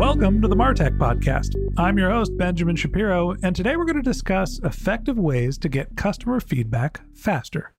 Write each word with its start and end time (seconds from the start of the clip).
Welcome 0.00 0.40
to 0.40 0.48
the 0.48 0.56
Martech 0.56 0.96
Podcast. 0.96 1.54
I'm 1.76 1.98
your 1.98 2.08
host, 2.08 2.34
Benjamin 2.38 2.74
Shapiro, 2.74 3.36
and 3.42 3.54
today 3.54 3.76
we're 3.76 3.84
going 3.84 3.96
to 3.96 4.02
discuss 4.02 4.58
effective 4.60 5.18
ways 5.18 5.58
to 5.58 5.68
get 5.68 5.94
customer 5.94 6.40
feedback 6.40 7.02
faster. 7.14 7.74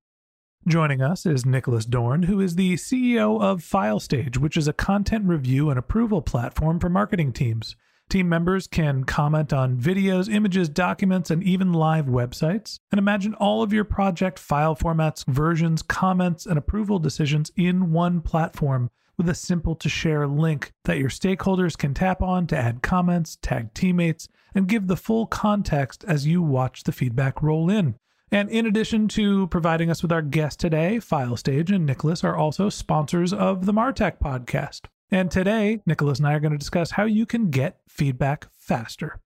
Joining 0.67 1.01
us 1.01 1.25
is 1.25 1.45
Niklas 1.45 1.89
Dorn, 1.89 2.21
who 2.21 2.39
is 2.39 2.55
the 2.55 2.75
CEO 2.75 3.41
of 3.41 3.63
FileStage, 3.63 4.37
which 4.37 4.55
is 4.55 4.67
a 4.67 4.71
content 4.71 5.25
review 5.25 5.71
and 5.71 5.79
approval 5.79 6.21
platform 6.21 6.79
for 6.79 6.89
marketing 6.89 7.33
teams. 7.33 7.75
Team 8.07 8.29
members 8.29 8.67
can 8.67 9.03
comment 9.03 9.51
on 9.51 9.77
videos, 9.77 10.31
images, 10.31 10.69
documents, 10.69 11.31
and 11.31 11.41
even 11.41 11.73
live 11.73 12.05
websites. 12.05 12.77
And 12.91 12.99
imagine 12.99 13.33
all 13.33 13.63
of 13.63 13.73
your 13.73 13.83
project 13.83 14.37
file 14.37 14.75
formats, 14.75 15.25
versions, 15.25 15.81
comments, 15.81 16.45
and 16.45 16.59
approval 16.59 16.99
decisions 16.99 17.51
in 17.57 17.91
one 17.91 18.21
platform 18.21 18.91
with 19.17 19.29
a 19.29 19.35
simple 19.35 19.75
to 19.75 19.89
share 19.89 20.27
link 20.27 20.71
that 20.85 20.97
your 20.97 21.09
stakeholders 21.09 21.77
can 21.77 21.93
tap 21.93 22.21
on 22.21 22.47
to 22.47 22.57
add 22.57 22.81
comments, 22.81 23.37
tag 23.41 23.73
teammates, 23.73 24.27
and 24.55 24.67
give 24.67 24.87
the 24.87 24.97
full 24.97 25.25
context 25.25 26.03
as 26.07 26.27
you 26.27 26.41
watch 26.41 26.83
the 26.83 26.91
feedback 26.91 27.41
roll 27.41 27.69
in. 27.69 27.95
And 28.31 28.49
in 28.49 28.65
addition 28.65 29.07
to 29.09 29.47
providing 29.47 29.91
us 29.91 30.01
with 30.01 30.11
our 30.11 30.21
guest 30.21 30.59
today, 30.59 30.97
FileStage 30.97 31.69
and 31.69 31.87
Niklas 31.87 32.23
are 32.23 32.35
also 32.35 32.69
sponsors 32.69 33.33
of 33.33 33.65
the 33.65 33.73
Martech 33.73 34.19
podcast. 34.19 34.85
And 35.11 35.29
today, 35.29 35.81
Niklas 35.87 36.19
and 36.19 36.27
I 36.27 36.33
are 36.35 36.39
going 36.39 36.53
to 36.53 36.57
discuss 36.57 36.91
how 36.91 37.03
you 37.03 37.25
can 37.25 37.49
get 37.49 37.81
feedback 37.89 38.47
faster. 38.57 39.19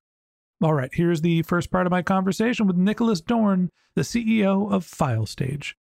All 0.63 0.74
right, 0.74 0.90
here's 0.91 1.22
the 1.22 1.44
first 1.44 1.69
part 1.69 1.85
of 1.85 1.91
my 1.91 2.01
conversation 2.01 2.66
with 2.66 2.78
Niklas 2.78 3.24
Dorn, 3.24 3.69
the 3.95 4.01
CEO 4.01 4.72
of 4.72 4.85
FileStage. 4.85 5.74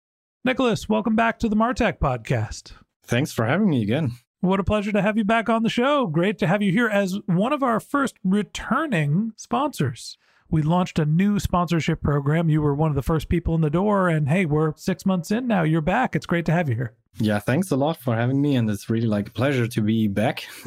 Niklas, 0.47 0.87
welcome 0.87 1.15
back 1.15 1.39
to 1.39 1.49
the 1.49 1.55
Martech 1.55 1.97
podcast. 1.97 2.73
Thanks 3.07 3.31
for 3.31 3.45
having 3.45 3.69
me 3.69 3.81
again. 3.81 4.13
What 4.41 4.59
a 4.59 4.63
pleasure 4.63 4.91
to 4.91 5.01
have 5.01 5.17
you 5.17 5.23
back 5.23 5.49
on 5.49 5.63
the 5.63 5.69
show. 5.69 6.05
Great 6.07 6.37
to 6.39 6.47
have 6.47 6.61
you 6.61 6.71
here 6.71 6.87
as 6.87 7.17
one 7.25 7.51
of 7.51 7.63
our 7.63 7.79
first 7.79 8.15
returning 8.23 9.33
sponsors. 9.37 10.17
We 10.49 10.61
launched 10.61 10.99
a 10.99 11.05
new 11.05 11.39
sponsorship 11.39 12.01
program. 12.01 12.49
You 12.49 12.61
were 12.61 12.75
one 12.75 12.91
of 12.91 12.95
the 12.95 13.01
first 13.01 13.27
people 13.27 13.55
in 13.55 13.61
the 13.61 13.69
door, 13.71 14.07
and 14.07 14.29
hey, 14.29 14.45
we're 14.45 14.73
six 14.75 15.05
months 15.05 15.31
in 15.31 15.47
now. 15.47 15.63
You're 15.63 15.81
back. 15.81 16.15
It's 16.15 16.27
great 16.27 16.45
to 16.45 16.51
have 16.51 16.69
you 16.69 16.75
here. 16.75 16.93
Yeah, 17.17 17.39
thanks 17.39 17.71
a 17.71 17.75
lot 17.75 17.97
for 17.97 18.15
having 18.15 18.41
me. 18.41 18.55
And 18.55 18.69
it's 18.69 18.89
really 18.89 19.07
like 19.07 19.29
a 19.29 19.31
pleasure 19.31 19.67
to 19.67 19.81
be 19.81 20.07
back. 20.07 20.45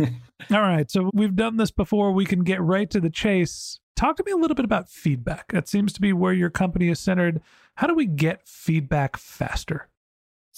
All 0.50 0.62
right. 0.62 0.90
So 0.90 1.10
we've 1.12 1.36
done 1.36 1.56
this 1.56 1.70
before. 1.70 2.12
We 2.12 2.24
can 2.24 2.42
get 2.42 2.60
right 2.60 2.90
to 2.90 3.00
the 3.00 3.10
chase. 3.10 3.80
Talk 3.94 4.16
to 4.16 4.24
me 4.24 4.32
a 4.32 4.36
little 4.36 4.54
bit 4.54 4.64
about 4.64 4.88
feedback. 4.88 5.52
That 5.52 5.68
seems 5.68 5.92
to 5.92 6.00
be 6.00 6.12
where 6.12 6.32
your 6.32 6.50
company 6.50 6.88
is 6.88 7.00
centered. 7.00 7.42
How 7.76 7.86
do 7.86 7.94
we 7.94 8.06
get 8.06 8.48
feedback 8.48 9.16
faster? 9.16 9.88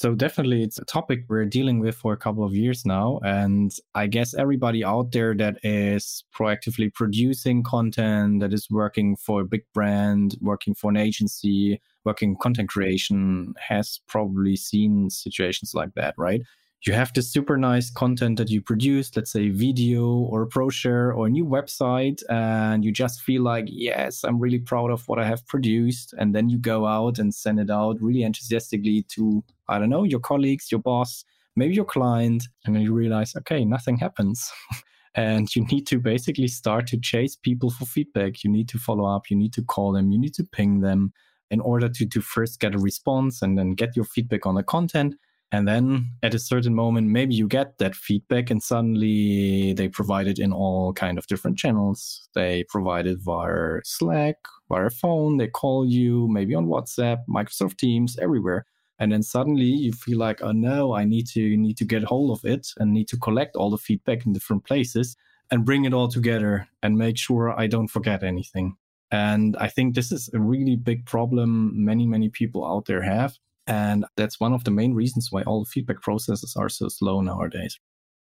So 0.00 0.14
definitely 0.14 0.62
it's 0.62 0.78
a 0.78 0.84
topic 0.86 1.24
we're 1.28 1.44
dealing 1.44 1.78
with 1.78 1.94
for 1.94 2.14
a 2.14 2.16
couple 2.16 2.42
of 2.42 2.54
years 2.54 2.86
now. 2.86 3.20
And 3.22 3.70
I 3.94 4.06
guess 4.06 4.32
everybody 4.32 4.82
out 4.82 5.12
there 5.12 5.34
that 5.34 5.58
is 5.62 6.24
proactively 6.34 6.90
producing 6.94 7.62
content, 7.62 8.40
that 8.40 8.54
is 8.54 8.70
working 8.70 9.14
for 9.14 9.42
a 9.42 9.44
big 9.44 9.60
brand, 9.74 10.38
working 10.40 10.74
for 10.74 10.90
an 10.90 10.96
agency, 10.96 11.82
working 12.06 12.34
content 12.34 12.70
creation 12.70 13.52
has 13.58 14.00
probably 14.08 14.56
seen 14.56 15.10
situations 15.10 15.74
like 15.74 15.92
that, 15.96 16.14
right? 16.16 16.40
You 16.86 16.94
have 16.94 17.12
this 17.12 17.30
super 17.30 17.58
nice 17.58 17.90
content 17.90 18.38
that 18.38 18.48
you 18.48 18.62
produce, 18.62 19.14
let's 19.14 19.30
say 19.30 19.50
video 19.50 20.06
or 20.06 20.42
a 20.42 20.46
brochure 20.46 21.12
or 21.12 21.26
a 21.26 21.30
new 21.30 21.44
website, 21.44 22.22
and 22.30 22.84
you 22.84 22.90
just 22.90 23.20
feel 23.20 23.42
like, 23.42 23.66
yes, 23.68 24.24
I'm 24.24 24.38
really 24.38 24.58
proud 24.58 24.90
of 24.90 25.06
what 25.06 25.18
I 25.18 25.26
have 25.26 25.46
produced. 25.46 26.14
And 26.18 26.34
then 26.34 26.48
you 26.48 26.56
go 26.56 26.86
out 26.86 27.18
and 27.18 27.34
send 27.34 27.60
it 27.60 27.68
out 27.68 28.00
really 28.00 28.22
enthusiastically 28.22 29.02
to, 29.10 29.44
I 29.68 29.78
don't 29.78 29.90
know, 29.90 30.04
your 30.04 30.20
colleagues, 30.20 30.72
your 30.72 30.80
boss, 30.80 31.24
maybe 31.54 31.74
your 31.74 31.84
client. 31.84 32.44
And 32.64 32.74
then 32.74 32.82
you 32.82 32.94
realize, 32.94 33.36
okay, 33.36 33.62
nothing 33.62 33.98
happens. 33.98 34.50
and 35.14 35.54
you 35.54 35.66
need 35.66 35.86
to 35.88 35.98
basically 35.98 36.48
start 36.48 36.86
to 36.88 36.98
chase 36.98 37.36
people 37.36 37.68
for 37.68 37.84
feedback. 37.84 38.42
You 38.42 38.50
need 38.50 38.70
to 38.70 38.78
follow 38.78 39.04
up, 39.04 39.28
you 39.28 39.36
need 39.36 39.52
to 39.52 39.62
call 39.62 39.92
them, 39.92 40.10
you 40.10 40.18
need 40.18 40.34
to 40.34 40.44
ping 40.44 40.80
them 40.80 41.12
in 41.50 41.60
order 41.60 41.90
to, 41.90 42.06
to 42.06 42.20
first 42.22 42.58
get 42.58 42.74
a 42.74 42.78
response 42.78 43.42
and 43.42 43.58
then 43.58 43.72
get 43.72 43.96
your 43.96 44.04
feedback 44.06 44.46
on 44.46 44.54
the 44.54 44.62
content 44.62 45.16
and 45.52 45.66
then 45.66 46.10
at 46.22 46.34
a 46.34 46.38
certain 46.38 46.74
moment, 46.74 47.08
maybe 47.08 47.34
you 47.34 47.48
get 47.48 47.78
that 47.78 47.96
feedback 47.96 48.50
and 48.50 48.62
suddenly 48.62 49.72
they 49.72 49.88
provide 49.88 50.28
it 50.28 50.38
in 50.38 50.52
all 50.52 50.92
kind 50.92 51.18
of 51.18 51.26
different 51.26 51.58
channels. 51.58 52.28
They 52.34 52.64
provide 52.68 53.08
it 53.08 53.18
via 53.20 53.80
Slack, 53.82 54.36
via 54.68 54.90
phone, 54.90 55.38
they 55.38 55.48
call 55.48 55.84
you, 55.84 56.28
maybe 56.28 56.54
on 56.54 56.66
WhatsApp, 56.66 57.18
Microsoft 57.28 57.78
Teams, 57.78 58.16
everywhere. 58.18 58.64
And 59.00 59.10
then 59.10 59.22
suddenly 59.22 59.64
you 59.64 59.92
feel 59.92 60.18
like, 60.18 60.40
oh 60.42 60.52
no, 60.52 60.94
I 60.94 61.04
need 61.04 61.26
to 61.28 61.56
need 61.56 61.76
to 61.78 61.84
get 61.84 62.04
hold 62.04 62.38
of 62.38 62.44
it 62.44 62.68
and 62.78 62.92
need 62.92 63.08
to 63.08 63.16
collect 63.16 63.56
all 63.56 63.70
the 63.70 63.78
feedback 63.78 64.26
in 64.26 64.32
different 64.32 64.64
places 64.64 65.16
and 65.50 65.64
bring 65.64 65.84
it 65.84 65.94
all 65.94 66.06
together 66.06 66.68
and 66.82 66.96
make 66.96 67.18
sure 67.18 67.58
I 67.58 67.66
don't 67.66 67.88
forget 67.88 68.22
anything. 68.22 68.76
And 69.10 69.56
I 69.56 69.66
think 69.66 69.96
this 69.96 70.12
is 70.12 70.30
a 70.32 70.38
really 70.38 70.76
big 70.76 71.06
problem 71.06 71.84
many, 71.84 72.06
many 72.06 72.28
people 72.28 72.64
out 72.64 72.84
there 72.84 73.02
have 73.02 73.36
and 73.70 74.04
that's 74.16 74.40
one 74.40 74.52
of 74.52 74.64
the 74.64 74.72
main 74.72 74.94
reasons 74.94 75.28
why 75.30 75.42
all 75.42 75.64
feedback 75.64 76.00
processes 76.00 76.56
are 76.56 76.68
so 76.68 76.88
slow 76.88 77.20
nowadays. 77.20 77.78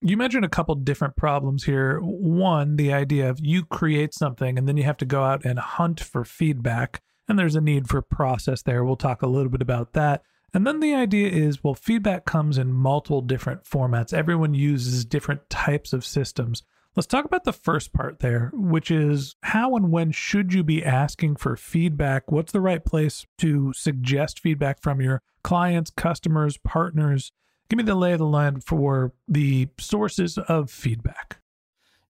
You 0.02 0.18
mentioned 0.18 0.44
a 0.44 0.50
couple 0.50 0.76
different 0.76 1.16
problems 1.16 1.64
here. 1.64 2.00
One, 2.02 2.76
the 2.76 2.92
idea 2.92 3.30
of 3.30 3.40
you 3.42 3.64
create 3.64 4.14
something 4.14 4.58
and 4.58 4.68
then 4.68 4.76
you 4.76 4.84
have 4.84 4.98
to 4.98 5.06
go 5.06 5.24
out 5.24 5.46
and 5.46 5.58
hunt 5.58 6.02
for 6.02 6.26
feedback. 6.26 7.02
And 7.28 7.40
there's 7.40 7.56
a 7.56 7.62
need 7.62 7.88
for 7.88 8.02
process 8.02 8.62
there. 8.62 8.84
We'll 8.84 8.98
talk 8.98 9.22
a 9.22 9.28
little 9.28 9.50
bit 9.50 9.62
about 9.62 9.94
that. 9.94 10.24
And 10.54 10.68
then 10.68 10.82
the 10.82 10.96
idea 10.96 11.30
is 11.30 11.64
well, 11.64 11.76
feedback 11.76 12.26
comes 12.26 12.58
in 12.58 12.74
multiple 12.74 13.22
different 13.22 13.64
formats. 13.64 14.14
Everyone 14.14 14.54
uses 14.54 15.06
different 15.06 15.50
types 15.50 15.94
of 15.94 16.06
systems. 16.06 16.64
Let's 17.00 17.08
talk 17.08 17.24
about 17.24 17.46
the 17.46 17.54
first 17.54 17.94
part 17.94 18.20
there, 18.20 18.52
which 18.54 18.92
is 18.92 19.38
how 19.44 19.78
and 19.78 19.90
when 19.90 20.12
should 20.12 20.54
you 20.54 20.66
be 20.66 20.84
asking 20.84 21.38
for 21.38 21.56
feedback? 21.56 22.30
What's 22.30 22.52
the 22.52 22.60
right 22.60 22.84
place 22.84 23.26
to 23.38 23.72
suggest 23.72 24.42
feedback 24.42 24.82
from 24.82 25.00
your 25.00 25.22
clients, 25.42 25.92
customers, 25.92 26.58
partners? 26.58 27.32
Give 27.70 27.78
me 27.78 27.84
the 27.84 27.96
lay 27.96 28.12
of 28.12 28.20
the 28.20 28.26
land 28.26 28.66
for 28.66 29.14
the 29.30 29.70
sources 29.80 30.38
of 30.38 30.70
feedback. 30.70 31.40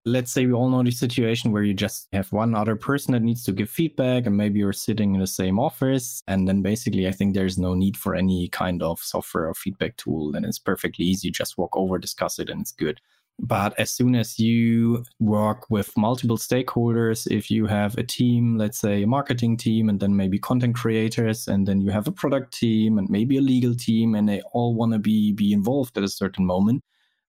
Let's 0.05 0.31
say 0.31 0.47
we 0.47 0.53
all 0.53 0.71
know 0.71 0.81
the 0.81 0.89
situation 0.89 1.51
where 1.51 1.61
you 1.61 1.75
just 1.75 2.07
have 2.11 2.31
one 2.31 2.55
other 2.55 2.75
person 2.75 3.11
that 3.11 3.21
needs 3.21 3.43
to 3.43 3.51
give 3.51 3.69
feedback, 3.69 4.25
and 4.25 4.35
maybe 4.35 4.57
you're 4.57 4.73
sitting 4.73 5.13
in 5.13 5.21
the 5.21 5.27
same 5.27 5.59
office. 5.59 6.23
And 6.27 6.47
then 6.47 6.63
basically, 6.63 7.07
I 7.07 7.11
think 7.11 7.35
there's 7.35 7.59
no 7.59 7.75
need 7.75 7.95
for 7.95 8.15
any 8.15 8.47
kind 8.47 8.81
of 8.81 8.99
software 8.99 9.49
or 9.49 9.53
feedback 9.53 9.97
tool. 9.97 10.31
Then 10.31 10.45
it's 10.45 10.57
perfectly 10.57 11.05
easy. 11.05 11.29
Just 11.29 11.59
walk 11.59 11.77
over, 11.77 11.99
discuss 11.99 12.39
it, 12.39 12.49
and 12.49 12.61
it's 12.61 12.71
good. 12.71 12.99
But 13.41 13.79
as 13.79 13.89
soon 13.89 14.15
as 14.15 14.37
you 14.37 15.03
work 15.19 15.69
with 15.69 15.95
multiple 15.97 16.37
stakeholders, 16.37 17.25
if 17.31 17.49
you 17.49 17.65
have 17.67 17.97
a 17.97 18.03
team, 18.03 18.57
let's 18.57 18.79
say 18.79 19.03
a 19.03 19.07
marketing 19.07 19.55
team, 19.57 19.87
and 19.89 19.99
then 19.99 20.15
maybe 20.15 20.37
content 20.37 20.75
creators, 20.75 21.47
and 21.47 21.67
then 21.67 21.79
you 21.79 21.89
have 21.91 22.07
a 22.07 22.11
product 22.11 22.53
team 22.53 22.97
and 22.97 23.09
maybe 23.09 23.37
a 23.37 23.41
legal 23.41 23.73
team, 23.73 24.15
and 24.15 24.27
they 24.27 24.41
all 24.51 24.75
want 24.75 24.91
to 24.93 24.99
be 24.99 25.31
be 25.31 25.53
involved 25.53 25.97
at 25.97 26.03
a 26.03 26.09
certain 26.09 26.45
moment, 26.45 26.83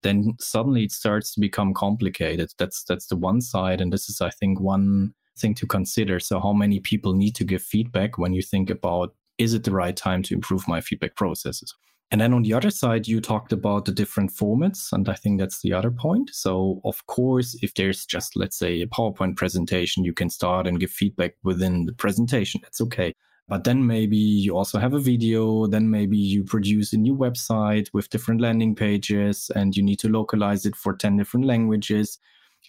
then 0.02 0.36
suddenly 0.40 0.84
it 0.84 0.92
starts 0.92 1.34
to 1.34 1.42
become 1.42 1.74
complicated. 1.74 2.52
That's 2.58 2.84
that's 2.84 3.08
the 3.08 3.18
one 3.18 3.42
side, 3.42 3.82
and 3.82 3.92
this 3.92 4.10
is, 4.10 4.22
I 4.22 4.30
think, 4.30 4.60
one 4.60 5.14
thing 5.38 5.56
to 5.56 5.68
consider. 5.68 6.20
So, 6.20 6.40
how 6.40 6.54
many 6.54 6.80
people 6.80 7.14
need 7.14 7.36
to 7.36 7.44
give 7.44 7.62
feedback 7.62 8.18
when 8.18 8.34
you 8.34 8.42
think 8.42 8.70
about 8.70 9.14
is 9.38 9.54
it 9.54 9.64
the 9.64 9.72
right 9.72 9.96
time 9.96 10.24
to 10.24 10.34
improve 10.34 10.68
my 10.68 10.82
feedback 10.82 11.16
processes? 11.16 11.74
And 12.10 12.22
then 12.22 12.34
on 12.34 12.44
the 12.44 12.54
other 12.54 12.70
side, 12.70 13.08
you 13.08 13.20
talked 13.20 13.52
about 13.52 13.86
the 13.86 13.92
different 13.92 14.32
formats. 14.32 14.94
And 14.94 15.10
I 15.10 15.14
think 15.14 15.40
that's 15.40 15.62
the 15.62 15.74
other 15.74 15.92
point. 15.92 16.30
So, 16.34 16.80
of 16.86 17.06
course, 17.08 17.58
if 17.62 17.74
there's 17.74 18.06
just, 18.06 18.38
let's 18.38 18.58
say, 18.58 18.82
a 18.82 18.88
PowerPoint 18.88 19.36
presentation, 19.36 20.06
you 20.06 20.14
can 20.14 20.30
start 20.30 20.68
and 20.68 20.80
give 20.80 20.92
feedback 20.92 21.34
within 21.44 21.86
the 21.86 21.94
presentation. 21.94 22.62
That's 22.64 22.80
okay. 22.82 23.14
But 23.50 23.66
then 23.66 23.88
maybe 23.88 24.18
you 24.18 24.58
also 24.58 24.80
have 24.80 24.94
a 24.94 25.00
video. 25.00 25.68
Then 25.68 25.90
maybe 25.90 26.18
you 26.18 26.44
produce 26.44 26.94
a 26.94 26.98
new 26.98 27.16
website 27.16 27.88
with 27.94 28.10
different 28.10 28.40
landing 28.40 28.76
pages 28.76 29.52
and 29.56 29.76
you 29.76 29.84
need 29.84 30.00
to 30.00 30.10
localize 30.10 30.66
it 30.66 30.76
for 30.76 30.96
10 30.96 31.18
different 31.18 31.46
languages. 31.46 32.20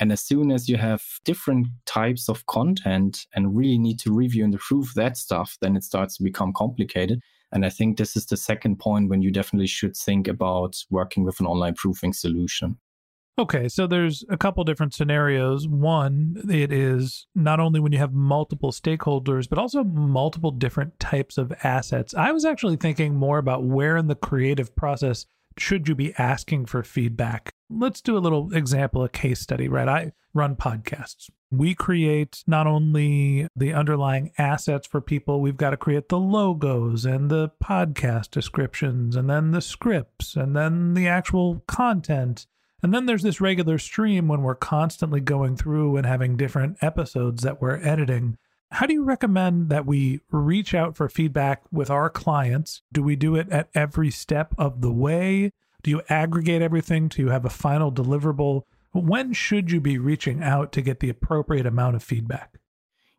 And 0.01 0.13
as 0.13 0.21
soon 0.21 0.53
as 0.53 0.69
you 0.69 0.77
have 0.77 1.03
different 1.25 1.67
types 1.87 2.29
of 2.29 2.47
content 2.47 3.27
and 3.35 3.57
really 3.57 3.79
need 3.79 3.99
to 4.01 4.13
review 4.13 4.45
and 4.45 4.55
approve 4.55 4.95
that 4.95 5.17
stuff, 5.17 5.57
then 5.61 5.77
it 5.77 5.83
starts 5.83 6.17
to 6.17 6.23
become 6.23 6.53
complicated. 6.53 7.21
And 7.53 7.65
I 7.65 7.71
think 7.71 7.97
this 7.97 8.17
is 8.17 8.27
the 8.27 8.37
second 8.37 8.79
point 8.79 9.09
when 9.09 9.23
you 9.23 9.31
definitely 9.31 9.67
should 9.67 9.97
think 9.97 10.29
about 10.29 10.77
working 10.91 11.25
with 11.25 11.41
an 11.41 11.47
online 11.47 11.75
proofing 11.75 12.13
solution. 12.13 12.77
Okay, 13.39 13.69
so 13.69 13.87
there's 13.87 14.25
a 14.29 14.37
couple 14.37 14.65
different 14.65 14.93
scenarios. 14.93 15.69
One, 15.69 16.43
it 16.51 16.73
is 16.73 17.29
not 17.37 17.61
only 17.61 17.79
when 17.79 17.93
you 17.93 17.99
have 17.99 18.13
multiple 18.13 18.73
stakeholders, 18.73 19.49
but 19.49 19.61
also 19.61 19.85
multiple 19.85 20.51
different 20.51 20.99
types 20.99 21.39
of 21.39 21.53
assets. 21.63 22.15
I 22.15 22.33
was 22.33 22.45
actually 22.45 22.77
thinking 22.77 23.15
more 23.15 23.39
about 23.39 23.63
where 23.63 23.97
in 23.97 24.09
the 24.09 24.17
creative 24.17 24.75
process 24.75 25.25
should 25.57 25.87
you 25.89 25.95
be 25.95 26.15
asking 26.19 26.67
for 26.67 26.83
feedback? 26.83 27.51
Let's 27.71 28.01
do 28.01 28.17
a 28.17 28.21
little 28.21 28.53
example, 28.55 29.05
a 29.05 29.11
case 29.11 29.41
study, 29.41 29.69
right? 29.69 29.89
I 29.89 30.13
run 30.33 30.57
podcasts. 30.57 31.29
We 31.51 31.75
create 31.75 32.43
not 32.47 32.67
only 32.67 33.47
the 33.55 33.75
underlying 33.75 34.33
assets 34.39 34.87
for 34.87 35.03
people, 35.03 35.41
we've 35.41 35.57
got 35.57 35.71
to 35.71 35.77
create 35.77 36.09
the 36.09 36.19
logos 36.19 37.05
and 37.05 37.31
the 37.31 37.51
podcast 37.63 38.31
descriptions, 38.31 39.17
and 39.17 39.29
then 39.29 39.51
the 39.51 39.61
scripts, 39.61 40.35
and 40.35 40.57
then 40.57 40.95
the 40.95 41.09
actual 41.09 41.63
content. 41.67 42.47
And 42.83 42.95
then 42.95 43.07
there's 43.07 43.23
this 43.23 43.41
regular 43.41 43.79
stream 43.79 44.29
when 44.29 44.43
we're 44.43 44.55
constantly 44.55 45.21
going 45.21 45.57
through 45.57 45.97
and 45.97 46.07
having 46.07 46.37
different 46.37 46.79
episodes 46.81 47.43
that 47.43 47.61
we're 47.61 47.83
editing. 47.83 48.39
How 48.71 48.87
do 48.87 48.95
you 48.95 49.05
recommend 49.05 49.69
that 49.69 49.85
we 49.85 50.21
reach 50.31 50.75
out 50.75 50.97
for 50.97 51.09
feedback 51.09 51.63
with 51.71 51.91
our 51.91 52.09
clients? 52.09 52.83
Do 52.93 53.03
we 53.03 53.17
do 53.17 53.35
it 53.35 53.51
at 53.51 53.69
every 53.75 54.11
step 54.11 54.55
of 54.57 54.81
the 54.81 54.93
way? 54.93 55.53
Do 55.83 55.91
you 55.91 56.03
aggregate 56.09 56.63
everything 56.63 57.09
to 57.11 57.23
you 57.23 57.29
have 57.29 57.45
a 57.45 57.51
final 57.51 57.93
deliverable? 57.93 58.63
When 58.93 59.33
should 59.33 59.71
you 59.71 59.81
be 59.81 59.99
reaching 59.99 60.43
out 60.43 60.73
to 60.73 60.83
get 60.83 61.01
the 61.01 61.09
appropriate 61.09 61.67
amount 61.67 61.97
of 61.97 62.03
feedback? 62.03 62.59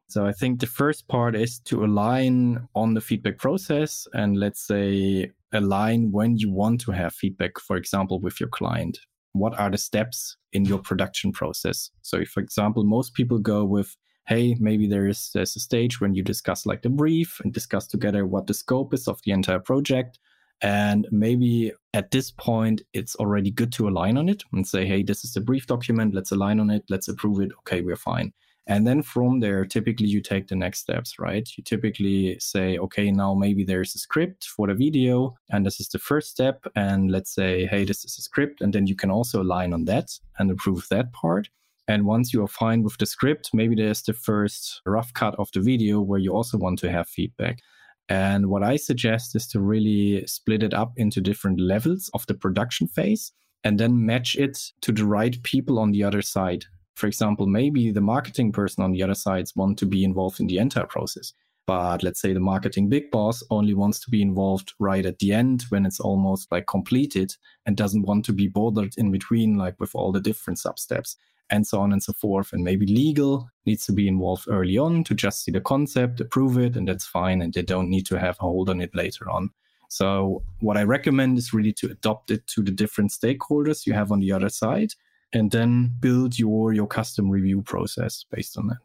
So 0.08 0.26
I 0.26 0.32
think 0.32 0.60
the 0.60 0.68
first 0.68 1.08
part 1.08 1.36
is 1.36 1.60
to 1.66 1.86
align 1.86 2.68
on 2.74 2.96
the 2.96 3.02
feedback 3.02 3.38
process 3.38 4.08
and 4.14 4.38
let's 4.38 4.66
say 4.66 5.32
align 5.54 6.12
when 6.12 6.38
you 6.38 6.52
want 6.52 6.82
to 6.82 6.92
have 6.92 7.14
feedback, 7.14 7.60
for 7.60 7.78
example, 7.78 8.20
with 8.20 8.40
your 8.40 8.50
client. 8.50 9.00
What 9.34 9.58
are 9.60 9.70
the 9.70 9.78
steps 9.78 10.36
in 10.52 10.66
your 10.66 10.80
production 10.80 11.32
process? 11.32 11.92
So, 12.02 12.18
if, 12.18 12.30
for 12.30 12.40
example, 12.40 12.84
most 12.84 13.14
people 13.14 13.38
go 13.38 13.64
with 13.64 13.96
hey, 14.30 14.56
maybe 14.60 14.88
there 14.88 15.08
is 15.08 15.32
there's 15.34 15.56
a 15.56 15.60
stage 15.60 16.00
when 16.00 16.14
you 16.14 16.24
discuss 16.24 16.66
like 16.66 16.84
the 16.84 16.90
brief 16.90 17.40
and 17.44 17.52
discuss 17.52 17.88
together 17.88 18.26
what 18.28 18.46
the 18.46 18.54
scope 18.54 18.94
is 18.94 19.08
of 19.08 19.20
the 19.24 19.32
entire 19.32 19.60
project. 19.60 20.20
And 20.62 21.08
maybe 21.12 21.72
at 21.94 22.12
this 22.12 22.32
point, 22.32 22.82
it's 22.94 23.16
already 23.16 23.52
good 23.52 23.72
to 23.74 23.88
align 23.88 24.18
on 24.18 24.30
it 24.30 24.44
and 24.52 24.68
say, 24.68 24.86
hey, 24.86 25.04
this 25.04 25.24
is 25.24 25.34
the 25.34 25.42
brief 25.42 25.68
document. 25.68 26.14
Let's 26.14 26.32
align 26.32 26.60
on 26.60 26.70
it. 26.70 26.84
Let's 26.90 27.08
approve 27.08 27.40
it. 27.40 27.52
Okay, 27.60 27.82
we're 27.82 27.96
fine. 27.96 28.34
And 28.68 28.86
then 28.86 29.02
from 29.02 29.40
there, 29.40 29.66
typically 29.66 30.06
you 30.08 30.22
take 30.22 30.48
the 30.48 30.56
next 30.56 30.82
steps, 30.82 31.18
right? 31.18 31.50
You 31.58 31.64
typically 31.64 32.38
say, 32.40 32.78
okay, 32.78 33.10
now 33.10 33.34
maybe 33.34 33.64
there's 33.64 33.96
a 33.96 33.98
script 33.98 34.44
for 34.46 34.68
the 34.68 34.76
video, 34.76 35.34
and 35.50 35.66
this 35.66 35.80
is 35.80 35.88
the 35.88 35.98
first 35.98 36.30
step. 36.30 36.68
And 36.76 37.10
let's 37.10 37.34
say, 37.34 37.66
hey, 37.66 37.84
this 37.84 38.06
is 38.06 38.18
a 38.20 38.22
script. 38.22 38.62
And 38.62 38.72
then 38.72 38.86
you 38.86 38.96
can 38.96 39.10
also 39.10 39.42
align 39.42 39.74
on 39.74 39.86
that 39.86 40.12
and 40.38 40.52
approve 40.52 40.86
that 40.90 41.12
part. 41.14 41.50
And 41.88 42.06
once 42.06 42.32
you 42.32 42.44
are 42.44 42.48
fine 42.48 42.84
with 42.84 43.00
the 43.00 43.08
script, 43.08 43.50
maybe 43.54 43.74
there's 43.74 44.04
the 44.04 44.14
first 44.14 44.82
rough 44.86 45.12
cut 45.16 45.34
of 45.40 45.50
the 45.52 45.62
video 45.62 46.00
where 46.02 46.20
you 46.20 46.36
also 46.36 46.56
want 46.56 46.78
to 46.80 46.92
have 46.92 47.08
feedback. 47.08 47.62
And 48.10 48.48
what 48.48 48.64
I 48.64 48.76
suggest 48.76 49.36
is 49.36 49.48
to 49.48 49.60
really 49.60 50.26
split 50.26 50.64
it 50.64 50.74
up 50.74 50.94
into 50.98 51.22
different 51.22 51.60
levels 51.60 52.10
of 52.16 52.26
the 52.26 52.34
production 52.34 52.88
phase 52.88 53.32
and 53.64 53.80
then 53.80 54.06
match 54.06 54.36
it 54.36 54.72
to 54.82 54.92
the 54.92 55.06
right 55.06 55.42
people 55.44 55.78
on 55.78 55.92
the 55.92 56.04
other 56.04 56.24
side. 56.24 56.66
For 56.96 57.06
example, 57.06 57.46
maybe 57.46 57.92
the 57.92 58.02
marketing 58.02 58.52
person 58.52 58.84
on 58.84 58.92
the 58.92 59.04
other 59.04 59.14
side 59.14 59.48
wants 59.56 59.80
to 59.82 59.86
be 59.86 60.04
involved 60.04 60.40
in 60.40 60.48
the 60.48 60.58
entire 60.58 60.88
process. 60.88 61.34
But 61.68 62.02
let's 62.02 62.20
say 62.20 62.34
the 62.34 62.40
marketing 62.40 62.90
big 62.90 63.12
boss 63.12 63.44
only 63.52 63.76
wants 63.76 64.00
to 64.00 64.10
be 64.10 64.24
involved 64.24 64.74
right 64.80 65.06
at 65.06 65.20
the 65.20 65.32
end 65.32 65.66
when 65.70 65.86
it's 65.86 66.00
almost 66.00 66.52
like 66.52 66.66
completed 66.66 67.36
and 67.68 67.78
doesn't 67.78 68.08
want 68.08 68.26
to 68.26 68.34
be 68.34 68.48
bothered 68.48 68.96
in 68.98 69.12
between, 69.12 69.56
like 69.56 69.80
with 69.80 69.94
all 69.94 70.12
the 70.12 70.20
different 70.20 70.58
sub 70.58 70.80
steps 70.80 71.16
and 71.50 71.66
so 71.66 71.80
on 71.80 71.92
and 71.92 72.01
so 72.01 72.13
forth. 72.13 72.54
And 72.54 72.63
maybe 72.63 72.86
legal 72.86 73.50
needs 73.66 73.86
to 73.86 73.92
be 73.92 74.07
involved 74.07 74.46
early 74.50 74.78
on 74.78 75.04
to 75.06 75.13
just 75.13 75.44
see 75.44 75.51
the 75.51 75.62
concept, 75.62 76.22
approve 76.22 76.57
it, 76.57 76.75
and 76.75 76.88
that's 76.88 77.06
fine. 77.06 77.42
And 77.42 77.54
they 77.54 77.62
don't 77.62 77.90
need 77.90 78.06
to 78.07 78.19
have 78.19 78.38
a 78.40 78.44
hold 78.44 78.69
on 78.69 78.81
it 78.81 78.96
later 78.96 79.30
on. 79.30 79.50
So, 79.90 80.44
what 80.60 80.78
I 80.78 80.84
recommend 80.84 81.38
is 81.40 81.51
really 81.51 81.74
to 81.74 81.88
adopt 81.88 82.30
it 82.30 82.46
to 82.48 82.62
the 82.62 82.72
different 82.72 83.12
stakeholders 83.12 83.88
you 83.88 83.94
have 83.94 84.12
on 84.12 84.19
the 84.19 84.31
other 84.31 84.50
side 84.50 84.94
and 85.34 85.51
then 85.51 85.92
build 86.00 86.38
your, 86.38 86.74
your 86.74 86.88
custom 86.88 87.30
review 87.30 87.62
process 87.63 88.25
based 88.31 88.57
on 88.57 88.68
that. 88.68 88.78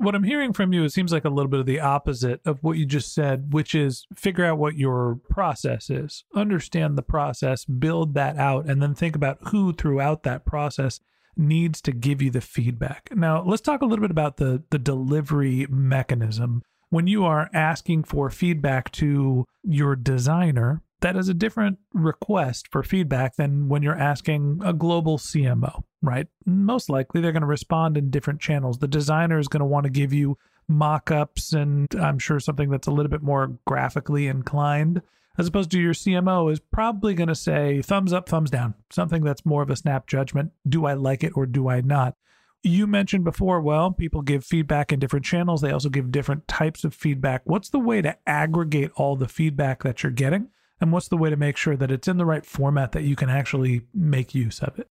What 0.00 0.14
I'm 0.14 0.22
hearing 0.22 0.52
from 0.52 0.72
you, 0.72 0.84
it 0.84 0.92
seems 0.92 1.12
like 1.12 1.24
a 1.24 1.28
little 1.28 1.50
bit 1.50 1.58
of 1.58 1.66
the 1.66 1.80
opposite 1.80 2.40
of 2.44 2.62
what 2.62 2.78
you 2.78 2.86
just 2.86 3.12
said, 3.12 3.52
which 3.52 3.74
is 3.74 4.06
figure 4.14 4.44
out 4.44 4.58
what 4.58 4.76
your 4.76 5.18
process 5.28 5.90
is, 5.90 6.22
understand 6.36 6.96
the 6.96 7.02
process, 7.02 7.64
build 7.64 8.14
that 8.14 8.36
out, 8.36 8.66
and 8.66 8.80
then 8.80 8.94
think 8.94 9.16
about 9.16 9.38
who 9.48 9.72
throughout 9.72 10.22
that 10.22 10.44
process 10.44 11.00
needs 11.38 11.80
to 11.82 11.92
give 11.92 12.20
you 12.20 12.30
the 12.30 12.40
feedback. 12.40 13.10
Now, 13.14 13.42
let's 13.42 13.62
talk 13.62 13.80
a 13.80 13.86
little 13.86 14.02
bit 14.02 14.10
about 14.10 14.36
the 14.36 14.62
the 14.70 14.78
delivery 14.78 15.66
mechanism. 15.70 16.62
When 16.90 17.06
you 17.06 17.24
are 17.24 17.50
asking 17.52 18.04
for 18.04 18.30
feedback 18.30 18.90
to 18.92 19.44
your 19.62 19.94
designer, 19.94 20.82
that 21.00 21.16
is 21.16 21.28
a 21.28 21.34
different 21.34 21.78
request 21.92 22.68
for 22.72 22.82
feedback 22.82 23.36
than 23.36 23.68
when 23.68 23.82
you're 23.82 23.98
asking 23.98 24.60
a 24.64 24.72
global 24.72 25.18
CMO, 25.18 25.84
right? 26.02 26.26
Most 26.44 26.90
likely 26.90 27.20
they're 27.20 27.32
going 27.32 27.42
to 27.42 27.46
respond 27.46 27.96
in 27.96 28.10
different 28.10 28.40
channels. 28.40 28.78
The 28.78 28.88
designer 28.88 29.38
is 29.38 29.48
going 29.48 29.60
to 29.60 29.66
want 29.66 29.84
to 29.84 29.90
give 29.90 30.12
you 30.12 30.38
mock 30.66 31.10
ups 31.10 31.52
and 31.52 31.88
I'm 31.94 32.18
sure 32.18 32.40
something 32.40 32.68
that's 32.68 32.86
a 32.86 32.90
little 32.90 33.10
bit 33.10 33.22
more 33.22 33.58
graphically 33.66 34.26
inclined 34.26 35.00
as 35.38 35.46
opposed 35.46 35.70
to 35.70 35.80
your 35.80 35.94
CMO 35.94 36.52
is 36.52 36.58
probably 36.58 37.14
going 37.14 37.28
to 37.28 37.34
say 37.34 37.80
thumbs 37.80 38.12
up, 38.12 38.28
thumbs 38.28 38.50
down, 38.50 38.74
something 38.90 39.22
that's 39.22 39.46
more 39.46 39.62
of 39.62 39.70
a 39.70 39.76
snap 39.76 40.08
judgment. 40.08 40.50
Do 40.68 40.84
I 40.84 40.94
like 40.94 41.22
it 41.22 41.32
or 41.36 41.46
do 41.46 41.68
I 41.68 41.80
not? 41.80 42.16
You 42.64 42.88
mentioned 42.88 43.22
before, 43.22 43.60
well, 43.60 43.92
people 43.92 44.20
give 44.20 44.44
feedback 44.44 44.92
in 44.92 44.98
different 44.98 45.24
channels. 45.24 45.60
They 45.60 45.70
also 45.70 45.88
give 45.88 46.10
different 46.10 46.48
types 46.48 46.82
of 46.82 46.92
feedback. 46.92 47.42
What's 47.44 47.70
the 47.70 47.78
way 47.78 48.02
to 48.02 48.18
aggregate 48.26 48.90
all 48.96 49.14
the 49.14 49.28
feedback 49.28 49.84
that 49.84 50.02
you're 50.02 50.10
getting? 50.10 50.48
And 50.80 50.92
what's 50.92 51.08
the 51.08 51.16
way 51.16 51.30
to 51.30 51.36
make 51.36 51.56
sure 51.56 51.76
that 51.76 51.92
it's 51.92 52.08
in 52.08 52.16
the 52.16 52.26
right 52.26 52.44
format 52.44 52.92
that 52.92 53.04
you 53.04 53.14
can 53.14 53.30
actually 53.30 53.82
make 53.94 54.34
use 54.34 54.60
of 54.60 54.76
it? 54.78 54.88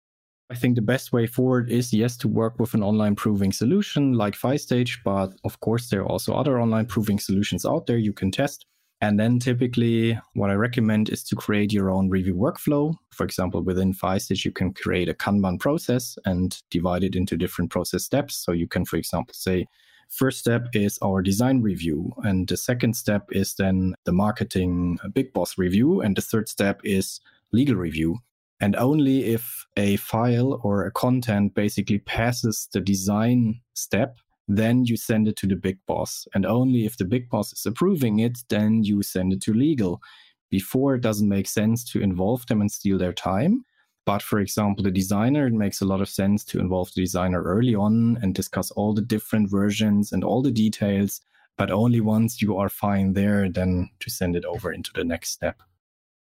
I 0.49 0.55
think 0.55 0.75
the 0.75 0.81
best 0.81 1.13
way 1.13 1.27
forward 1.27 1.69
is 1.69 1.93
yes 1.93 2.17
to 2.17 2.27
work 2.27 2.59
with 2.59 2.73
an 2.73 2.83
online 2.83 3.15
proofing 3.15 3.51
solution 3.53 4.13
like 4.13 4.33
FileStage, 4.33 4.97
but 5.05 5.33
of 5.43 5.59
course 5.59 5.89
there 5.89 6.01
are 6.01 6.07
also 6.07 6.33
other 6.33 6.59
online 6.59 6.87
proofing 6.87 7.19
solutions 7.19 7.65
out 7.65 7.85
there 7.85 7.97
you 7.97 8.11
can 8.11 8.31
test. 8.31 8.65
And 9.01 9.19
then 9.19 9.39
typically 9.39 10.19
what 10.35 10.51
I 10.51 10.53
recommend 10.53 11.09
is 11.09 11.23
to 11.23 11.35
create 11.35 11.73
your 11.73 11.89
own 11.89 12.09
review 12.09 12.35
workflow. 12.35 12.93
For 13.09 13.23
example, 13.23 13.63
within 13.63 13.93
FileStage, 13.93 14.45
you 14.45 14.51
can 14.51 14.73
create 14.73 15.09
a 15.09 15.15
Kanban 15.15 15.59
process 15.59 16.17
and 16.25 16.61
divide 16.69 17.03
it 17.03 17.15
into 17.15 17.35
different 17.35 17.71
process 17.71 18.03
steps. 18.03 18.35
So 18.35 18.51
you 18.51 18.67
can, 18.67 18.85
for 18.85 18.97
example, 18.97 19.33
say, 19.33 19.67
first 20.07 20.37
step 20.37 20.67
is 20.73 20.99
our 21.03 21.23
design 21.23 21.61
review. 21.61 22.13
And 22.23 22.47
the 22.47 22.57
second 22.57 22.95
step 22.95 23.27
is 23.31 23.55
then 23.55 23.95
the 24.03 24.11
marketing 24.11 24.99
uh, 25.03 25.07
big 25.07 25.33
boss 25.33 25.57
review. 25.57 26.01
And 26.01 26.15
the 26.15 26.21
third 26.21 26.47
step 26.47 26.79
is 26.83 27.21
legal 27.51 27.75
review. 27.75 28.19
And 28.59 28.75
only 28.75 29.25
if 29.25 29.65
a 29.77 29.95
file 29.95 30.61
or 30.63 30.85
a 30.85 30.91
content 30.91 31.55
basically 31.55 31.97
passes 31.97 32.69
the 32.71 32.79
design 32.79 33.61
step, 33.73 34.17
then 34.47 34.85
you 34.85 34.97
send 34.97 35.27
it 35.27 35.35
to 35.37 35.47
the 35.47 35.55
big 35.55 35.79
boss. 35.87 36.27
And 36.33 36.45
only 36.45 36.85
if 36.85 36.97
the 36.97 37.05
big 37.05 37.29
boss 37.29 37.53
is 37.53 37.65
approving 37.65 38.19
it, 38.19 38.39
then 38.49 38.83
you 38.83 39.01
send 39.03 39.33
it 39.33 39.41
to 39.43 39.53
legal. 39.53 40.01
Before, 40.49 40.95
it 40.95 41.01
doesn't 41.01 41.29
make 41.29 41.47
sense 41.47 41.83
to 41.91 42.01
involve 42.01 42.45
them 42.47 42.61
and 42.61 42.71
steal 42.71 42.97
their 42.97 43.13
time. 43.13 43.63
But 44.05 44.21
for 44.21 44.39
example, 44.39 44.83
the 44.83 44.91
designer, 44.91 45.47
it 45.47 45.53
makes 45.53 45.81
a 45.81 45.85
lot 45.85 46.01
of 46.01 46.09
sense 46.09 46.43
to 46.45 46.59
involve 46.59 46.93
the 46.93 47.01
designer 47.01 47.41
early 47.43 47.75
on 47.75 48.17
and 48.21 48.33
discuss 48.33 48.71
all 48.71 48.93
the 48.93 49.01
different 49.01 49.49
versions 49.49 50.11
and 50.11 50.23
all 50.23 50.41
the 50.41 50.51
details. 50.51 51.21
But 51.57 51.71
only 51.71 52.01
once 52.01 52.41
you 52.41 52.57
are 52.57 52.69
fine 52.69 53.13
there, 53.13 53.49
then 53.49 53.89
to 53.99 54.09
send 54.09 54.35
it 54.35 54.45
over 54.45 54.73
into 54.73 54.91
the 54.93 55.03
next 55.03 55.29
step. 55.29 55.61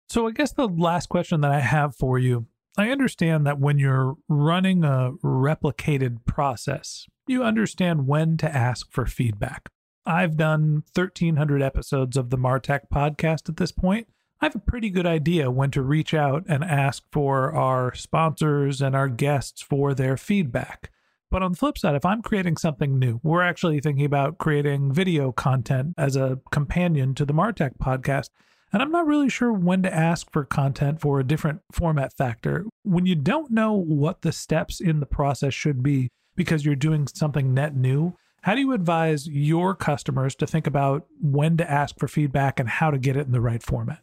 So, 0.08 0.28
I 0.28 0.32
guess 0.32 0.54
the 0.54 0.68
last 0.68 1.10
question 1.10 1.42
that 1.42 1.52
I 1.52 1.60
have 1.60 1.96
for 1.96 2.18
you 2.18 2.46
I 2.78 2.90
understand 2.90 3.46
that 3.48 3.60
when 3.60 3.80
you're 3.80 4.16
running 4.28 4.84
a 4.84 5.14
replicated 5.24 6.26
process, 6.26 7.08
you 7.28 7.44
understand 7.44 8.08
when 8.08 8.38
to 8.38 8.54
ask 8.54 8.92
for 8.92 9.06
feedback. 9.06 9.70
I've 10.06 10.38
done 10.38 10.84
1,300 10.94 11.62
episodes 11.62 12.18
of 12.18 12.30
the 12.30 12.38
Martech 12.38 12.82
podcast 12.94 13.50
at 13.50 13.58
this 13.58 13.72
point. 13.72 14.08
I 14.42 14.46
have 14.46 14.56
a 14.56 14.60
pretty 14.60 14.90
good 14.90 15.08
idea 15.08 15.50
when 15.50 15.72
to 15.72 15.82
reach 15.82 16.14
out 16.14 16.44
and 16.48 16.64
ask 16.64 17.04
for 17.12 17.54
our 17.54 17.96
sponsors 17.96 18.82
and 18.82 18.96
our 18.96 19.08
guests 19.08 19.62
for 19.62 19.94
their 19.94 20.18
feedback. 20.18 20.92
But 21.32 21.42
on 21.42 21.54
the 21.54 21.58
flip 21.58 21.78
side, 21.78 21.96
if 21.96 22.06
I'm 22.06 22.22
creating 22.22 22.58
something 22.58 23.00
new, 23.00 23.20
we're 23.24 23.42
actually 23.42 23.80
thinking 23.80 24.06
about 24.06 24.38
creating 24.38 24.94
video 24.94 25.32
content 25.32 25.94
as 25.98 26.16
a 26.16 26.40
companion 26.52 27.16
to 27.16 27.26
the 27.26 27.34
Martech 27.34 27.78
podcast. 27.78 28.30
And 28.76 28.82
I'm 28.82 28.92
not 28.92 29.08
really 29.08 29.30
sure 29.30 29.54
when 29.54 29.84
to 29.84 29.94
ask 29.94 30.30
for 30.34 30.44
content 30.44 31.00
for 31.00 31.18
a 31.18 31.24
different 31.24 31.62
format 31.72 32.12
factor. 32.18 32.66
When 32.84 33.06
you 33.06 33.16
don't 33.16 33.50
know 33.50 33.72
what 33.72 34.22
the 34.22 34.34
steps 34.34 34.82
in 34.82 35.00
the 35.00 35.06
process 35.06 35.54
should 35.54 35.82
be 35.82 36.10
because 36.36 36.66
you're 36.66 36.76
doing 36.76 37.08
something 37.08 37.54
net 37.54 37.74
new, 37.74 38.18
how 38.42 38.54
do 38.54 38.60
you 38.60 38.74
advise 38.74 39.30
your 39.30 39.76
customers 39.76 40.36
to 40.36 40.46
think 40.46 40.68
about 40.68 41.06
when 41.22 41.56
to 41.56 41.72
ask 41.72 41.98
for 41.98 42.10
feedback 42.10 42.60
and 42.60 42.68
how 42.68 42.92
to 42.92 42.98
get 42.98 43.16
it 43.16 43.26
in 43.26 43.32
the 43.32 43.40
right 43.40 43.64
format? 43.64 44.00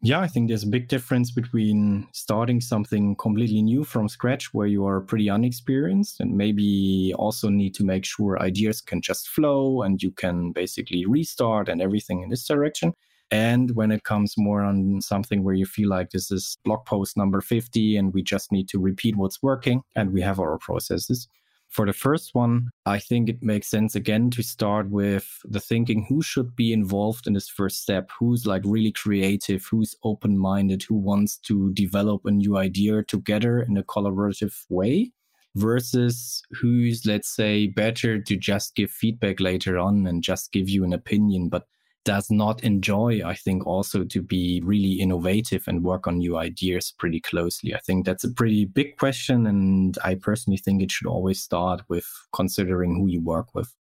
Yeah, 0.00 0.20
I 0.20 0.28
think 0.28 0.48
there's 0.48 0.62
a 0.62 0.66
big 0.68 0.88
difference 0.88 1.30
between 1.30 2.08
starting 2.14 2.62
something 2.62 3.16
completely 3.16 3.60
new 3.60 3.84
from 3.84 4.08
scratch 4.08 4.54
where 4.54 4.66
you 4.66 4.86
are 4.86 5.02
pretty 5.02 5.28
unexperienced 5.28 6.20
and 6.20 6.38
maybe 6.38 7.12
also 7.18 7.50
need 7.50 7.74
to 7.74 7.84
make 7.84 8.06
sure 8.06 8.40
ideas 8.40 8.80
can 8.80 9.02
just 9.02 9.28
flow 9.28 9.82
and 9.82 10.02
you 10.02 10.10
can 10.10 10.52
basically 10.52 11.04
restart 11.04 11.68
and 11.68 11.82
everything 11.82 12.22
in 12.22 12.30
this 12.30 12.46
direction. 12.46 12.94
And 13.30 13.76
when 13.76 13.92
it 13.92 14.04
comes 14.04 14.34
more 14.36 14.62
on 14.62 15.00
something 15.00 15.44
where 15.44 15.54
you 15.54 15.66
feel 15.66 15.88
like 15.88 16.10
this 16.10 16.30
is 16.30 16.58
blog 16.64 16.84
post 16.84 17.16
number 17.16 17.40
50 17.40 17.96
and 17.96 18.12
we 18.12 18.22
just 18.22 18.50
need 18.50 18.68
to 18.70 18.78
repeat 18.80 19.16
what's 19.16 19.42
working 19.42 19.82
and 19.94 20.12
we 20.12 20.20
have 20.20 20.40
our 20.40 20.58
processes. 20.58 21.28
For 21.68 21.86
the 21.86 21.92
first 21.92 22.34
one, 22.34 22.70
I 22.84 22.98
think 22.98 23.28
it 23.28 23.44
makes 23.44 23.68
sense 23.68 23.94
again 23.94 24.30
to 24.30 24.42
start 24.42 24.90
with 24.90 25.38
the 25.44 25.60
thinking 25.60 26.04
who 26.08 26.20
should 26.20 26.56
be 26.56 26.72
involved 26.72 27.28
in 27.28 27.34
this 27.34 27.48
first 27.48 27.80
step, 27.82 28.10
who's 28.18 28.44
like 28.44 28.62
really 28.64 28.90
creative, 28.90 29.64
who's 29.70 29.94
open 30.02 30.36
minded, 30.36 30.82
who 30.82 30.96
wants 30.96 31.36
to 31.38 31.72
develop 31.72 32.22
a 32.24 32.32
new 32.32 32.56
idea 32.56 33.04
together 33.04 33.62
in 33.62 33.76
a 33.76 33.84
collaborative 33.84 34.64
way, 34.68 35.12
versus 35.54 36.42
who's, 36.50 37.06
let's 37.06 37.28
say, 37.28 37.68
better 37.68 38.20
to 38.20 38.36
just 38.36 38.74
give 38.74 38.90
feedback 38.90 39.38
later 39.38 39.78
on 39.78 40.08
and 40.08 40.24
just 40.24 40.50
give 40.50 40.68
you 40.68 40.82
an 40.82 40.92
opinion, 40.92 41.48
but 41.48 41.66
does 42.04 42.30
not 42.30 42.64
enjoy, 42.64 43.20
I 43.24 43.34
think, 43.34 43.66
also 43.66 44.04
to 44.04 44.22
be 44.22 44.60
really 44.64 44.94
innovative 44.94 45.64
and 45.66 45.84
work 45.84 46.06
on 46.06 46.18
new 46.18 46.36
ideas 46.36 46.94
pretty 46.98 47.20
closely. 47.20 47.74
I 47.74 47.78
think 47.78 48.06
that's 48.06 48.24
a 48.24 48.30
pretty 48.30 48.64
big 48.64 48.96
question. 48.96 49.46
And 49.46 49.98
I 50.02 50.14
personally 50.14 50.56
think 50.56 50.82
it 50.82 50.90
should 50.90 51.06
always 51.06 51.40
start 51.40 51.82
with 51.88 52.06
considering 52.32 52.96
who 52.96 53.06
you 53.06 53.20
work 53.20 53.54
with. 53.54 53.74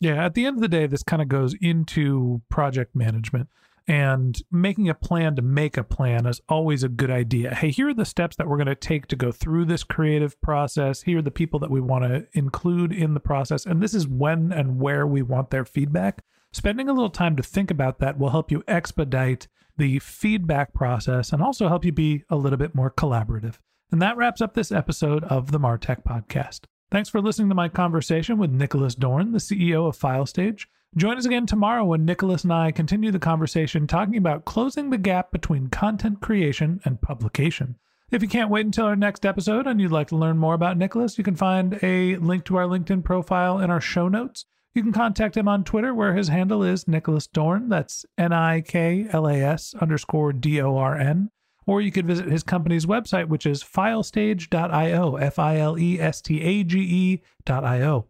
Yeah, 0.00 0.24
at 0.24 0.34
the 0.34 0.46
end 0.46 0.56
of 0.56 0.62
the 0.62 0.68
day, 0.68 0.86
this 0.86 1.02
kind 1.02 1.20
of 1.20 1.28
goes 1.28 1.54
into 1.60 2.40
project 2.48 2.94
management. 2.94 3.48
And 3.86 4.40
making 4.52 4.90
a 4.90 4.94
plan 4.94 5.34
to 5.36 5.42
make 5.42 5.78
a 5.78 5.82
plan 5.82 6.26
is 6.26 6.42
always 6.46 6.82
a 6.82 6.90
good 6.90 7.10
idea. 7.10 7.54
Hey, 7.54 7.70
here 7.70 7.88
are 7.88 7.94
the 7.94 8.04
steps 8.04 8.36
that 8.36 8.46
we're 8.46 8.58
going 8.58 8.66
to 8.66 8.74
take 8.74 9.06
to 9.06 9.16
go 9.16 9.32
through 9.32 9.64
this 9.64 9.82
creative 9.82 10.38
process. 10.42 11.02
Here 11.02 11.18
are 11.18 11.22
the 11.22 11.30
people 11.30 11.58
that 11.60 11.70
we 11.70 11.80
want 11.80 12.04
to 12.04 12.26
include 12.34 12.92
in 12.92 13.14
the 13.14 13.20
process. 13.20 13.64
And 13.64 13.82
this 13.82 13.94
is 13.94 14.06
when 14.06 14.52
and 14.52 14.78
where 14.78 15.06
we 15.06 15.22
want 15.22 15.48
their 15.48 15.64
feedback. 15.64 16.22
Spending 16.52 16.88
a 16.88 16.92
little 16.92 17.10
time 17.10 17.36
to 17.36 17.42
think 17.42 17.70
about 17.70 17.98
that 17.98 18.18
will 18.18 18.30
help 18.30 18.50
you 18.50 18.64
expedite 18.66 19.48
the 19.76 19.98
feedback 19.98 20.72
process 20.72 21.32
and 21.32 21.42
also 21.42 21.68
help 21.68 21.84
you 21.84 21.92
be 21.92 22.24
a 22.30 22.36
little 22.36 22.56
bit 22.56 22.74
more 22.74 22.90
collaborative. 22.90 23.58
And 23.92 24.02
that 24.02 24.16
wraps 24.16 24.40
up 24.40 24.54
this 24.54 24.72
episode 24.72 25.24
of 25.24 25.52
the 25.52 25.60
Martech 25.60 26.04
Podcast. 26.04 26.62
Thanks 26.90 27.08
for 27.08 27.20
listening 27.20 27.50
to 27.50 27.54
my 27.54 27.68
conversation 27.68 28.38
with 28.38 28.56
Niklas 28.56 28.98
Dorn, 28.98 29.32
the 29.32 29.38
CEO 29.38 29.86
of 29.86 29.98
FileStage. 29.98 30.66
Join 30.96 31.18
us 31.18 31.26
again 31.26 31.44
tomorrow 31.44 31.84
when 31.84 32.06
Niklas 32.06 32.44
and 32.44 32.52
I 32.52 32.72
continue 32.72 33.10
the 33.10 33.18
conversation 33.18 33.86
talking 33.86 34.16
about 34.16 34.46
closing 34.46 34.88
the 34.88 34.96
gap 34.96 35.30
between 35.30 35.68
content 35.68 36.22
creation 36.22 36.80
and 36.84 37.00
publication. 37.00 37.76
If 38.10 38.22
you 38.22 38.28
can't 38.28 38.50
wait 38.50 38.64
until 38.64 38.86
our 38.86 38.96
next 38.96 39.26
episode 39.26 39.66
and 39.66 39.80
you'd 39.80 39.92
like 39.92 40.08
to 40.08 40.16
learn 40.16 40.38
more 40.38 40.54
about 40.54 40.78
Niklas, 40.78 41.18
you 41.18 41.24
can 41.24 41.36
find 41.36 41.78
a 41.82 42.16
link 42.16 42.46
to 42.46 42.56
our 42.56 42.64
LinkedIn 42.64 43.04
profile 43.04 43.60
in 43.60 43.70
our 43.70 43.82
show 43.82 44.08
notes. 44.08 44.46
You 44.74 44.82
can 44.82 44.92
contact 44.92 45.36
him 45.36 45.48
on 45.48 45.64
Twitter, 45.64 45.94
where 45.94 46.14
his 46.14 46.28
handle 46.28 46.62
is 46.62 46.84
Niklas 46.84 47.30
Dorn. 47.30 47.68
That's 47.68 48.06
N 48.16 48.32
I 48.32 48.60
K 48.60 49.06
L 49.10 49.26
A 49.26 49.34
S 49.34 49.74
underscore 49.80 50.32
D 50.32 50.60
O 50.60 50.76
R 50.76 50.96
N. 50.96 51.30
Or 51.66 51.82
you 51.82 51.92
could 51.92 52.06
visit 52.06 52.26
his 52.26 52.42
company's 52.42 52.86
website, 52.86 53.28
which 53.28 53.44
is 53.44 53.62
filestage.io, 53.62 55.16
F 55.16 55.38
I 55.38 55.58
L 55.58 55.78
E 55.78 56.00
S 56.00 56.22
T 56.22 56.40
A 56.40 56.64
G 56.64 56.78
E.io. 56.80 58.06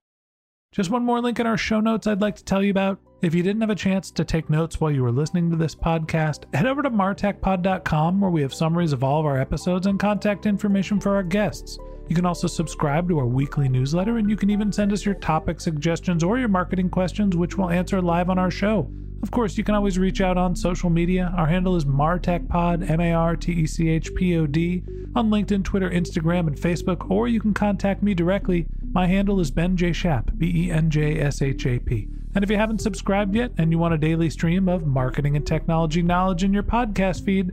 Just 0.71 0.91
one 0.91 1.05
more 1.05 1.21
link 1.21 1.41
in 1.41 1.47
our 1.47 1.57
show 1.57 1.81
notes 1.81 2.07
I'd 2.07 2.21
like 2.21 2.37
to 2.37 2.45
tell 2.45 2.63
you 2.63 2.71
about. 2.71 3.01
If 3.21 3.35
you 3.35 3.43
didn't 3.43 3.63
have 3.63 3.71
a 3.71 3.75
chance 3.75 4.13
to 4.13 4.25
take 4.25 4.49
notes 4.49 4.81
while 4.81 4.93
you 4.93 5.03
were 5.03 5.11
listening 5.11 5.51
to 5.51 5.57
this 5.57 5.75
podcast, 5.75 6.55
head 6.55 6.67
over 6.67 6.83
to 6.83 6.91
martechpod.com 6.91 8.21
where 8.21 8.31
we 8.31 8.43
have 8.43 8.55
summaries 8.55 8.93
of 8.93 9.03
all 9.03 9.19
of 9.19 9.27
our 9.27 9.41
episodes 9.41 9.89
and 9.89 9.99
contact 9.99 10.47
information 10.47 11.01
for 11.01 11.17
our 11.17 11.25
guests. 11.25 11.79
You 12.09 12.17
can 12.17 12.25
also 12.25 12.47
subscribe 12.47 13.09
to 13.09 13.19
our 13.19 13.27
weekly 13.27 13.69
newsletter, 13.69 14.17
and 14.17 14.31
you 14.31 14.37
can 14.37 14.49
even 14.49 14.73
send 14.73 14.93
us 14.93 15.05
your 15.05 15.15
topic 15.15 15.61
suggestions 15.61 16.25
or 16.25 16.39
your 16.39 16.49
marketing 16.49 16.89
questions, 16.89 17.37
which 17.37 17.59
we'll 17.59 17.71
answer 17.71 18.01
live 18.01 18.31
on 18.31 18.39
our 18.39 18.51
show. 18.51 18.91
Of 19.23 19.31
course, 19.31 19.59
you 19.59 19.65
can 19.65 19.75
always 19.75 19.99
reach 19.99 20.21
out 20.21 20.39
on 20.39 20.57
social 20.57 20.89
media. 20.89 21.35
Our 21.37 21.47
handle 21.47 21.77
is 21.77 21.85
MarTechPod, 21.85 22.89
M 22.89 23.01
A 23.01 23.13
R 23.13 23.37
T 23.37 23.53
E 23.53 23.67
C 23.67 23.89
H 23.89 24.15
P 24.15 24.37
O 24.39 24.47
D, 24.47 24.85
on 25.15 25.29
LinkedIn, 25.29 25.65
Twitter, 25.65 25.91
Instagram, 25.91 26.47
and 26.47 26.57
Facebook, 26.57 27.11
or 27.11 27.29
you 27.29 27.41
can 27.41 27.53
contact 27.53 28.03
me 28.03 28.15
directly. 28.15 28.67
My 28.93 29.07
handle 29.07 29.41
is 29.41 29.51
Ben 29.51 29.77
J. 29.77 29.93
Shap, 29.93 30.31
B 30.39 30.67
E 30.67 30.71
N 30.71 30.89
J 30.89 31.21
S 31.21 31.43
H 31.43 31.67
A 31.67 31.79
P. 31.79 32.09
And 32.35 32.45
if 32.45 32.51
you 32.51 32.57
haven't 32.57 32.81
subscribed 32.81 33.35
yet 33.35 33.51
and 33.59 33.73
you 33.73 33.79
want 33.79 33.95
a 33.95 33.99
daily 33.99 34.31
stream 34.31 34.69
of 34.69 34.87
marketing 34.87 35.37
and 35.37 35.47
technology 35.47 36.03
knowledge 36.03 36.45
in 36.45 36.55
your 36.55 36.63
podcast 36.63 37.25
feed, 37.25 37.53